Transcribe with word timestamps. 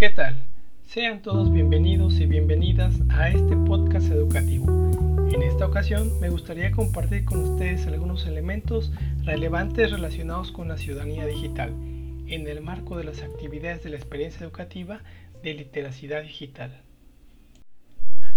¿Qué 0.00 0.08
tal? 0.08 0.34
Sean 0.86 1.20
todos 1.20 1.52
bienvenidos 1.52 2.20
y 2.20 2.24
bienvenidas 2.24 3.02
a 3.10 3.28
este 3.28 3.54
podcast 3.54 4.10
educativo. 4.10 4.64
En 5.30 5.42
esta 5.42 5.66
ocasión 5.66 6.18
me 6.20 6.30
gustaría 6.30 6.70
compartir 6.70 7.26
con 7.26 7.50
ustedes 7.50 7.86
algunos 7.86 8.26
elementos 8.26 8.92
relevantes 9.24 9.90
relacionados 9.90 10.52
con 10.52 10.68
la 10.68 10.78
ciudadanía 10.78 11.26
digital 11.26 11.74
en 12.26 12.48
el 12.48 12.62
marco 12.62 12.96
de 12.96 13.04
las 13.04 13.20
actividades 13.20 13.84
de 13.84 13.90
la 13.90 13.96
experiencia 13.96 14.42
educativa 14.42 15.02
de 15.42 15.52
literacidad 15.52 16.22
digital. 16.22 16.80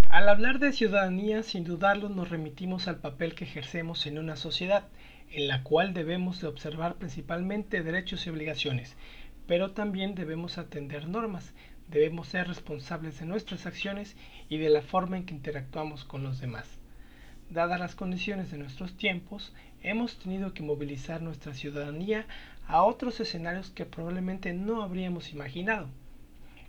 Al 0.09 0.27
hablar 0.27 0.59
de 0.59 0.73
ciudadanía, 0.73 1.43
sin 1.43 1.63
dudarlo, 1.63 2.09
nos 2.09 2.29
remitimos 2.29 2.89
al 2.89 2.97
papel 2.97 3.35
que 3.35 3.45
ejercemos 3.45 4.05
en 4.05 4.17
una 4.17 4.35
sociedad, 4.35 4.89
en 5.31 5.47
la 5.47 5.63
cual 5.63 5.93
debemos 5.93 6.41
de 6.41 6.47
observar 6.47 6.95
principalmente 6.95 7.83
derechos 7.83 8.27
y 8.27 8.31
obligaciones, 8.31 8.97
pero 9.47 9.71
también 9.71 10.15
debemos 10.15 10.57
atender 10.57 11.07
normas, 11.07 11.53
debemos 11.89 12.27
ser 12.27 12.47
responsables 12.47 13.19
de 13.19 13.25
nuestras 13.25 13.65
acciones 13.65 14.15
y 14.49 14.57
de 14.57 14.69
la 14.69 14.81
forma 14.81 15.17
en 15.17 15.25
que 15.25 15.33
interactuamos 15.33 16.05
con 16.05 16.23
los 16.23 16.39
demás. 16.39 16.67
Dadas 17.49 17.79
las 17.79 17.95
condiciones 17.95 18.51
de 18.51 18.57
nuestros 18.57 18.95
tiempos, 18.97 19.53
hemos 19.81 20.17
tenido 20.17 20.53
que 20.53 20.63
movilizar 20.63 21.21
nuestra 21.21 21.53
ciudadanía 21.53 22.25
a 22.67 22.83
otros 22.83 23.19
escenarios 23.19 23.69
que 23.69 23.85
probablemente 23.85 24.53
no 24.53 24.81
habríamos 24.81 25.31
imaginado. 25.31 25.89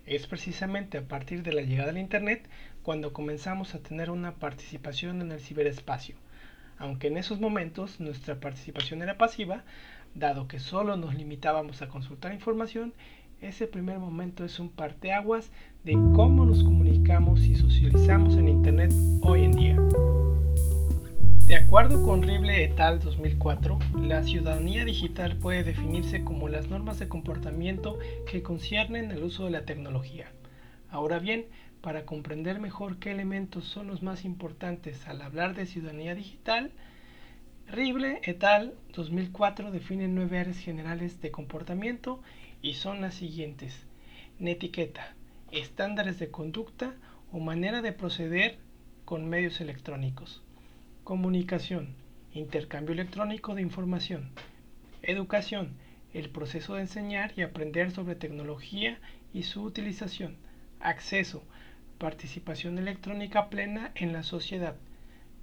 Es 0.05 0.27
precisamente 0.27 0.99
a 0.99 1.07
partir 1.07 1.41
de 1.41 1.53
la 1.53 1.61
llegada 1.61 1.87
del 1.87 1.97
Internet 1.97 2.47
cuando 2.83 3.13
comenzamos 3.13 3.73
a 3.73 3.79
tener 3.79 4.11
una 4.11 4.35
participación 4.35 5.21
en 5.21 5.31
el 5.31 5.39
ciberespacio. 5.39 6.15
Aunque 6.77 7.07
en 7.07 7.17
esos 7.17 7.39
momentos 7.39 7.99
nuestra 7.99 8.39
participación 8.39 9.01
era 9.01 9.17
pasiva, 9.17 9.63
dado 10.15 10.47
que 10.47 10.59
solo 10.59 10.97
nos 10.97 11.13
limitábamos 11.13 11.81
a 11.81 11.89
consultar 11.89 12.33
información, 12.33 12.93
ese 13.41 13.67
primer 13.67 13.99
momento 13.99 14.45
es 14.45 14.59
un 14.59 14.69
parteaguas 14.69 15.51
de 15.83 15.93
cómo 16.15 16.45
nos 16.45 16.63
comunicamos 16.63 17.41
y 17.41 17.55
socializamos 17.55 18.37
en 18.37 18.47
Internet 18.47 18.93
hoy 19.21 19.43
en 19.43 19.51
día. 19.51 19.77
De 21.45 21.57
acuerdo 21.57 22.01
con 22.01 22.23
Rible 22.23 22.63
et 22.63 22.79
al. 22.79 22.99
2004, 22.99 23.77
la 24.01 24.23
ciudadanía 24.23 24.83
digital 24.83 25.37
puede 25.37 25.63
definirse 25.63 26.23
como 26.23 26.49
las 26.49 26.69
normas 26.69 26.97
de 26.97 27.07
comportamiento 27.07 27.99
que 28.25 28.41
conciernen 28.41 29.11
el 29.11 29.21
uso 29.21 29.45
de 29.45 29.51
la 29.51 29.65
tecnología. 29.65 30.31
Ahora 30.89 31.19
bien, 31.19 31.45
para 31.81 32.05
comprender 32.05 32.59
mejor 32.59 32.97
qué 32.97 33.11
elementos 33.11 33.65
son 33.65 33.85
los 33.87 34.01
más 34.01 34.25
importantes 34.25 35.07
al 35.07 35.21
hablar 35.21 35.53
de 35.53 35.67
ciudadanía 35.67 36.15
digital, 36.15 36.71
Rible 37.67 38.19
et 38.23 38.43
al. 38.43 38.75
2004 38.93 39.71
define 39.71 40.07
nueve 40.07 40.37
áreas 40.37 40.59
generales 40.59 41.19
de 41.19 41.31
comportamiento 41.31 42.21
y 42.61 42.75
son 42.75 43.01
las 43.01 43.15
siguientes. 43.15 43.87
Netiqueta, 44.37 45.15
estándares 45.51 46.19
de 46.19 46.29
conducta 46.29 46.93
o 47.31 47.39
manera 47.39 47.81
de 47.81 47.91
proceder 47.91 48.59
con 49.03 49.27
medios 49.27 49.61
electrónicos. 49.61 50.43
Comunicación, 51.03 51.95
intercambio 52.33 52.93
electrónico 52.93 53.55
de 53.55 53.63
información. 53.63 54.29
Educación, 55.01 55.73
el 56.13 56.29
proceso 56.29 56.75
de 56.75 56.81
enseñar 56.81 57.33
y 57.35 57.41
aprender 57.41 57.91
sobre 57.91 58.15
tecnología 58.15 58.99
y 59.33 59.41
su 59.43 59.63
utilización. 59.63 60.37
Acceso, 60.79 61.43
participación 61.97 62.77
electrónica 62.77 63.49
plena 63.49 63.91
en 63.95 64.13
la 64.13 64.21
sociedad. 64.21 64.75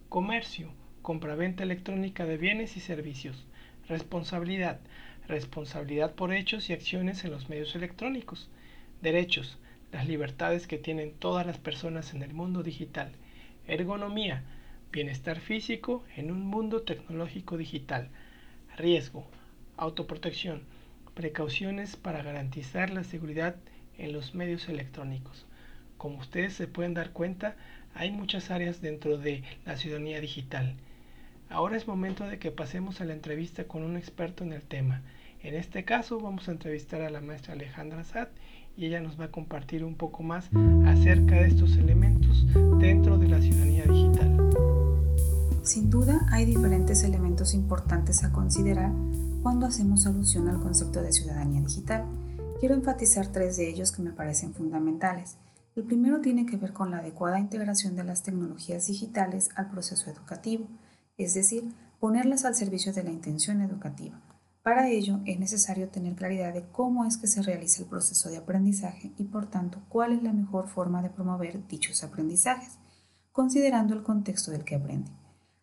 Comercio, 0.08 0.72
compraventa 1.02 1.62
electrónica 1.64 2.24
de 2.24 2.36
bienes 2.36 2.76
y 2.76 2.80
servicios. 2.80 3.44
Responsabilidad, 3.88 4.80
responsabilidad 5.28 6.14
por 6.14 6.32
hechos 6.32 6.70
y 6.70 6.72
acciones 6.72 7.24
en 7.24 7.32
los 7.32 7.48
medios 7.48 7.74
electrónicos. 7.74 8.48
Derechos, 9.02 9.58
las 9.92 10.08
libertades 10.08 10.66
que 10.66 10.78
tienen 10.78 11.12
todas 11.12 11.46
las 11.46 11.58
personas 11.58 12.14
en 12.14 12.22
el 12.22 12.32
mundo 12.32 12.62
digital. 12.62 13.12
Ergonomía, 13.66 14.44
Bienestar 14.92 15.40
físico 15.40 16.04
en 16.16 16.30
un 16.30 16.44
mundo 16.44 16.82
tecnológico 16.82 17.56
digital. 17.56 18.10
Riesgo. 18.76 19.26
Autoprotección. 19.78 20.64
Precauciones 21.14 21.96
para 21.96 22.22
garantizar 22.22 22.90
la 22.90 23.02
seguridad 23.02 23.56
en 23.96 24.12
los 24.12 24.34
medios 24.34 24.68
electrónicos. 24.68 25.46
Como 25.96 26.18
ustedes 26.18 26.52
se 26.52 26.66
pueden 26.66 26.92
dar 26.92 27.12
cuenta, 27.12 27.56
hay 27.94 28.10
muchas 28.10 28.50
áreas 28.50 28.82
dentro 28.82 29.16
de 29.16 29.42
la 29.64 29.78
ciudadanía 29.78 30.20
digital. 30.20 30.74
Ahora 31.52 31.76
es 31.76 31.86
momento 31.86 32.26
de 32.26 32.38
que 32.38 32.50
pasemos 32.50 33.02
a 33.02 33.04
la 33.04 33.12
entrevista 33.12 33.64
con 33.64 33.82
un 33.82 33.98
experto 33.98 34.42
en 34.42 34.54
el 34.54 34.62
tema. 34.62 35.02
En 35.42 35.54
este 35.54 35.84
caso 35.84 36.18
vamos 36.18 36.48
a 36.48 36.52
entrevistar 36.52 37.02
a 37.02 37.10
la 37.10 37.20
maestra 37.20 37.52
Alejandra 37.52 38.04
Sad 38.04 38.28
y 38.74 38.86
ella 38.86 39.02
nos 39.02 39.20
va 39.20 39.26
a 39.26 39.30
compartir 39.30 39.84
un 39.84 39.96
poco 39.96 40.22
más 40.22 40.48
acerca 40.86 41.34
de 41.34 41.48
estos 41.48 41.76
elementos 41.76 42.46
dentro 42.78 43.18
de 43.18 43.28
la 43.28 43.42
ciudadanía 43.42 43.84
digital. 43.84 44.50
Sin 45.62 45.90
duda 45.90 46.26
hay 46.30 46.46
diferentes 46.46 47.04
elementos 47.04 47.52
importantes 47.52 48.24
a 48.24 48.32
considerar 48.32 48.90
cuando 49.42 49.66
hacemos 49.66 50.06
alusión 50.06 50.48
al 50.48 50.58
concepto 50.58 51.02
de 51.02 51.12
ciudadanía 51.12 51.60
digital. 51.60 52.06
Quiero 52.60 52.74
enfatizar 52.74 53.26
tres 53.26 53.58
de 53.58 53.68
ellos 53.68 53.92
que 53.92 54.00
me 54.00 54.12
parecen 54.12 54.54
fundamentales. 54.54 55.36
El 55.76 55.84
primero 55.84 56.22
tiene 56.22 56.46
que 56.46 56.56
ver 56.56 56.72
con 56.72 56.90
la 56.90 56.98
adecuada 56.98 57.38
integración 57.38 57.94
de 57.94 58.04
las 58.04 58.22
tecnologías 58.22 58.86
digitales 58.86 59.50
al 59.54 59.68
proceso 59.68 60.10
educativo, 60.10 60.66
es 61.24 61.34
decir, 61.34 61.72
ponerlas 62.00 62.44
al 62.44 62.54
servicio 62.54 62.92
de 62.92 63.04
la 63.04 63.10
intención 63.10 63.60
educativa. 63.60 64.20
Para 64.62 64.88
ello 64.88 65.20
es 65.24 65.40
necesario 65.40 65.88
tener 65.88 66.14
claridad 66.14 66.54
de 66.54 66.64
cómo 66.70 67.04
es 67.04 67.16
que 67.16 67.26
se 67.26 67.42
realiza 67.42 67.82
el 67.82 67.88
proceso 67.88 68.30
de 68.30 68.36
aprendizaje 68.36 69.12
y 69.18 69.24
por 69.24 69.50
tanto 69.50 69.82
cuál 69.88 70.12
es 70.12 70.22
la 70.22 70.32
mejor 70.32 70.68
forma 70.68 71.02
de 71.02 71.10
promover 71.10 71.66
dichos 71.66 72.04
aprendizajes, 72.04 72.78
considerando 73.32 73.94
el 73.94 74.02
contexto 74.02 74.52
del 74.52 74.64
que 74.64 74.76
aprende. 74.76 75.10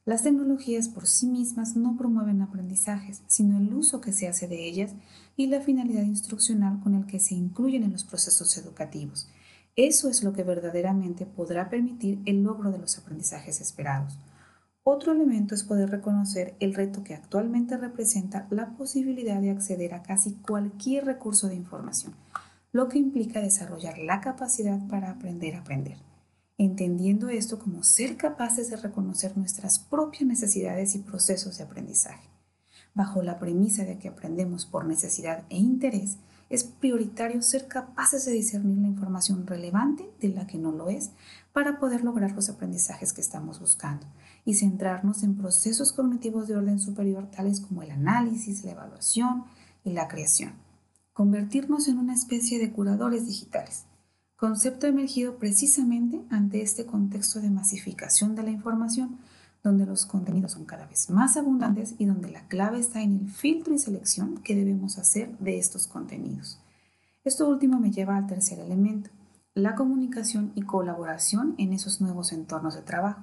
Las 0.04 0.24
tecnologías 0.24 0.90
por 0.90 1.08
sí 1.08 1.28
mismas 1.28 1.76
no 1.76 1.96
promueven 1.96 2.42
aprendizajes, 2.42 3.22
sino 3.28 3.58
el 3.58 3.74
uso 3.74 4.02
que 4.02 4.12
se 4.12 4.28
hace 4.28 4.48
de 4.48 4.68
ellas 4.68 4.96
y 5.38 5.48
la 5.48 5.62
finalidad 5.62 6.04
instruccional 6.04 6.80
con 6.82 6.96
el 6.96 7.06
que 7.06 7.20
se 7.20 7.36
incluyen 7.36 7.84
en 7.84 7.92
los 7.92 8.04
procesos 8.04 8.58
educativos. 8.58 9.30
Eso 9.76 10.10
es 10.10 10.24
lo 10.24 10.34
que 10.34 10.44
verdaderamente 10.44 11.26
podrá 11.26 11.70
permitir 11.70 12.22
el 12.26 12.44
logro 12.44 12.72
de 12.72 12.80
los 12.80 12.98
aprendizajes 12.98 13.62
esperados. 13.62 14.18
Otro 14.92 15.12
elemento 15.12 15.54
es 15.54 15.64
poder 15.64 15.92
reconocer 15.92 16.56
el 16.60 16.74
reto 16.74 17.04
que 17.04 17.14
actualmente 17.14 17.78
representa 17.78 18.48
la 18.50 18.72
posibilidad 18.72 19.40
de 19.40 19.52
acceder 19.52 19.94
a 19.94 20.02
casi 20.02 20.34
cualquier 20.34 21.06
recurso 21.06 21.48
de 21.48 21.54
información, 21.54 22.16
lo 22.72 22.88
que 22.88 22.98
implica 22.98 23.40
desarrollar 23.40 24.00
la 24.00 24.20
capacidad 24.20 24.80
para 24.88 25.12
aprender 25.12 25.54
a 25.54 25.60
aprender 25.60 25.98
entendiendo 26.58 27.30
esto 27.30 27.58
como 27.58 27.84
ser 27.84 28.18
capaces 28.18 28.70
de 28.70 28.78
reconocer 28.78 29.38
nuestras 29.38 29.80
propias 29.80 30.28
necesidades 30.28 30.94
y 30.94 31.00
procesos 31.00 31.58
de 31.58 31.64
aprendizaje. 31.64 32.28
Bajo 32.94 33.22
la 33.22 33.40
premisa 33.40 33.86
de 33.86 33.98
que 33.98 34.10
aprendemos 34.10 34.66
por 34.66 34.86
necesidad 34.86 35.46
e 35.50 35.58
interés, 35.58 36.18
es 36.50 36.64
prioritario 36.66 37.42
ser 37.42 37.68
capaces 37.68 38.26
de 38.26 38.32
discernir 38.34 38.78
la 38.80 38.88
información 38.88 39.48
relevante 39.48 40.10
de 40.20 40.30
la 40.30 40.48
que 40.48 40.58
no 40.58 40.72
lo 40.72 40.90
es 40.90 41.12
para 41.60 41.78
poder 41.78 42.06
lograr 42.06 42.32
los 42.32 42.48
aprendizajes 42.48 43.12
que 43.12 43.20
estamos 43.20 43.60
buscando 43.60 44.08
y 44.46 44.54
centrarnos 44.54 45.24
en 45.24 45.36
procesos 45.36 45.92
cognitivos 45.92 46.48
de 46.48 46.56
orden 46.56 46.80
superior 46.80 47.30
tales 47.30 47.60
como 47.60 47.84
el 47.84 47.92
análisis, 47.92 48.64
la 48.64 48.72
evaluación 48.72 49.44
y 49.84 49.92
la 49.92 50.08
creación. 50.08 50.54
Convertirnos 51.12 51.90
en 51.90 51.98
una 51.98 52.14
especie 52.14 52.60
de 52.60 52.72
curadores 52.72 53.28
digitales 53.28 53.84
concepto 54.38 54.88
emergido 54.88 55.36
precisamente 55.36 56.22
ante 56.30 56.62
este 56.62 56.86
contexto 56.86 57.42
de 57.42 57.50
masificación 57.50 58.36
de 58.36 58.44
la 58.44 58.52
información, 58.52 59.18
donde 59.62 59.86
los 59.86 60.06
contenidos 60.06 60.54
son 60.54 60.64
cada 60.64 60.88
vez 60.88 61.10
más 61.10 61.36
abundantes 61.36 61.96
y 61.98 62.06
donde 62.06 62.32
la 62.32 62.48
clave 62.48 62.80
está 62.80 63.02
en 63.02 63.18
el 63.18 63.30
filtro 63.30 63.74
y 63.74 63.80
selección 63.80 64.38
que 64.38 64.56
debemos 64.56 64.98
hacer 64.98 65.38
de 65.40 65.60
estos 65.60 65.88
contenidos. 65.88 66.58
Esto 67.26 67.50
último 67.50 67.82
me 67.82 67.92
lleva 67.92 68.16
al 68.16 68.28
tercer 68.28 68.60
elemento, 68.60 69.10
la 69.60 69.76
comunicación 69.76 70.52
y 70.56 70.62
colaboración 70.62 71.56
en 71.58 71.74
esos 71.74 72.02
nuevos 72.02 72.32
entornos 72.32 72.76
de 72.76 72.82
trabajo, 72.82 73.22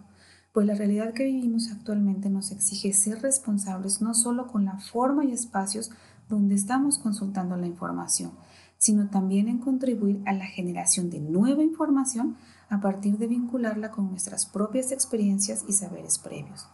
pues 0.52 0.66
la 0.66 0.74
realidad 0.74 1.12
que 1.12 1.24
vivimos 1.24 1.70
actualmente 1.70 2.30
nos 2.30 2.50
exige 2.50 2.92
ser 2.92 3.20
responsables 3.20 4.00
no 4.00 4.14
solo 4.14 4.46
con 4.46 4.64
la 4.64 4.78
forma 4.78 5.24
y 5.24 5.32
espacios 5.32 5.90
donde 6.28 6.54
estamos 6.54 6.98
consultando 6.98 7.56
la 7.56 7.66
información, 7.66 8.32
sino 8.78 9.08
también 9.08 9.48
en 9.48 9.58
contribuir 9.58 10.22
a 10.26 10.32
la 10.32 10.46
generación 10.46 11.10
de 11.10 11.20
nueva 11.20 11.62
información 11.62 12.36
a 12.68 12.80
partir 12.80 13.18
de 13.18 13.26
vincularla 13.26 13.90
con 13.90 14.10
nuestras 14.10 14.46
propias 14.46 14.92
experiencias 14.92 15.64
y 15.68 15.72
saberes 15.72 16.18
previos. 16.18 16.68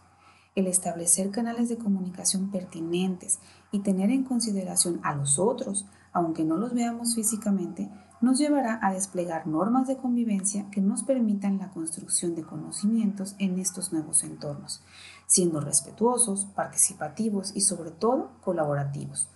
El 0.55 0.67
establecer 0.67 1.31
canales 1.31 1.69
de 1.69 1.77
comunicación 1.77 2.51
pertinentes 2.51 3.39
y 3.71 3.79
tener 3.79 4.11
en 4.11 4.23
consideración 4.23 4.99
a 5.03 5.15
los 5.15 5.39
otros, 5.39 5.85
aunque 6.11 6.43
no 6.43 6.57
los 6.57 6.73
veamos 6.73 7.15
físicamente, 7.15 7.89
nos 8.23 8.39
llevará 8.39 8.79
a 8.81 8.93
desplegar 8.93 9.47
normas 9.47 9.85
de 9.85 9.97
convivencia 9.97 10.69
que 10.71 10.79
nos 10.79 11.03
permitan 11.03 11.57
la 11.57 11.71
construcción 11.71 12.35
de 12.35 12.43
conocimientos 12.43 13.35
en 13.37 13.59
estos 13.59 13.91
nuevos 13.91 14.23
entornos, 14.23 14.81
siendo 15.27 15.59
respetuosos, 15.59 16.45
participativos 16.45 17.51
y 17.53 17.59
sobre 17.59 17.91
todo 17.91 18.31
colaborativos 18.39 19.29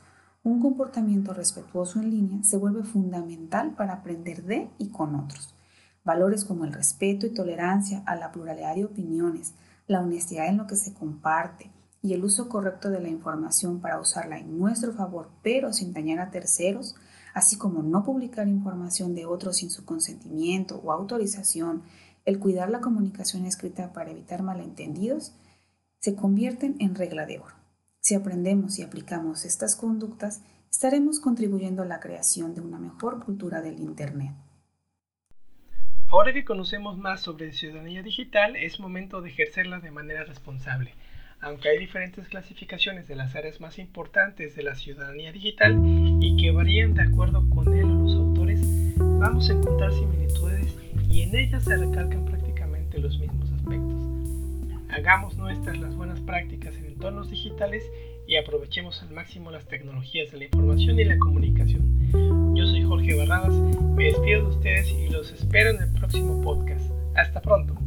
Un 0.45 0.61
comportamiento 0.61 1.33
respetuoso 1.33 1.99
en 1.99 2.11
línea 2.11 2.43
se 2.43 2.55
vuelve 2.55 2.83
fundamental 2.83 3.75
para 3.75 3.95
aprender 3.95 4.43
de 4.43 4.69
y 4.77 4.87
con 4.87 5.15
otros. 5.15 5.53
Valores 6.05 6.45
como 6.45 6.63
el 6.63 6.71
respeto 6.71 7.25
y 7.25 7.33
tolerancia 7.33 8.03
a 8.05 8.15
la 8.15 8.31
pluralidad 8.31 8.75
de 8.75 8.85
opiniones, 8.85 9.53
la 9.87 9.99
honestidad 9.99 10.47
en 10.47 10.55
lo 10.55 10.65
que 10.65 10.77
se 10.77 10.93
comparte 10.93 11.73
y 12.01 12.13
el 12.13 12.23
uso 12.23 12.47
correcto 12.47 12.89
de 12.89 13.01
la 13.01 13.09
información 13.09 13.81
para 13.81 13.99
usarla 13.99 14.39
en 14.39 14.57
nuestro 14.57 14.93
favor 14.93 15.29
pero 15.43 15.73
sin 15.73 15.91
dañar 15.91 16.19
a 16.19 16.31
terceros, 16.31 16.95
así 17.37 17.55
como 17.55 17.83
no 17.83 18.03
publicar 18.03 18.47
información 18.47 19.13
de 19.13 19.27
otros 19.27 19.57
sin 19.57 19.69
su 19.69 19.85
consentimiento 19.85 20.81
o 20.83 20.91
autorización, 20.91 21.83
el 22.25 22.39
cuidar 22.39 22.71
la 22.71 22.81
comunicación 22.81 23.45
escrita 23.45 23.93
para 23.93 24.09
evitar 24.09 24.41
malentendidos, 24.41 25.35
se 25.99 26.15
convierten 26.15 26.75
en 26.79 26.95
regla 26.95 27.27
de 27.27 27.37
oro. 27.37 27.53
Si 27.99 28.15
aprendemos 28.15 28.79
y 28.79 28.81
aplicamos 28.81 29.45
estas 29.45 29.75
conductas, 29.75 30.41
estaremos 30.71 31.19
contribuyendo 31.19 31.83
a 31.83 31.85
la 31.85 31.99
creación 31.99 32.55
de 32.55 32.61
una 32.61 32.79
mejor 32.79 33.23
cultura 33.23 33.61
del 33.61 33.81
Internet. 33.81 34.33
Ahora 36.09 36.33
que 36.33 36.43
conocemos 36.43 36.97
más 36.97 37.21
sobre 37.21 37.53
ciudadanía 37.53 38.01
digital, 38.01 38.55
es 38.55 38.79
momento 38.79 39.21
de 39.21 39.29
ejercerla 39.29 39.79
de 39.79 39.91
manera 39.91 40.23
responsable. 40.23 40.95
Aunque 41.39 41.69
hay 41.69 41.77
diferentes 41.77 42.27
clasificaciones 42.27 43.07
de 43.07 43.15
las 43.15 43.35
áreas 43.35 43.61
más 43.61 43.77
importantes 43.77 44.55
de 44.55 44.63
la 44.63 44.75
ciudadanía 44.75 45.31
digital 45.31 45.79
y 46.19 46.35
que 46.37 46.51
varían 46.51 46.95
de 46.95 47.03
acuerdo 47.03 47.47
con 47.49 47.71
él 47.77 47.85
o 47.85 48.03
los 48.03 48.13
autores, 48.15 48.59
vamos 48.97 49.49
a 49.49 49.53
encontrar 49.53 49.93
similitudes 49.93 50.75
y 51.09 51.21
en 51.21 51.35
ellas 51.35 51.63
se 51.63 51.77
recalcan 51.77 52.25
prácticamente 52.25 52.97
los 52.97 53.19
mismos 53.19 53.51
aspectos. 53.51 53.97
Hagamos 54.89 55.37
nuestras 55.37 55.77
las 55.77 55.95
buenas 55.95 56.19
prácticas 56.21 56.75
en 56.75 56.85
entornos 56.85 57.29
digitales 57.29 57.83
y 58.27 58.37
aprovechemos 58.37 59.01
al 59.03 59.11
máximo 59.11 59.51
las 59.51 59.67
tecnologías 59.67 60.31
de 60.31 60.39
la 60.39 60.45
información 60.45 60.99
y 60.99 61.03
la 61.03 61.19
comunicación. 61.19 62.55
Yo 62.55 62.65
soy 62.65 62.81
Jorge 62.83 63.15
Barradas, 63.15 63.53
me 63.53 64.05
despido 64.05 64.41
de 64.41 64.55
ustedes 64.55 64.91
y 64.91 65.09
los 65.09 65.31
espero 65.31 65.69
en 65.69 65.83
el 65.83 65.93
próximo 65.93 66.41
podcast. 66.41 66.89
Hasta 67.15 67.41
pronto. 67.41 67.86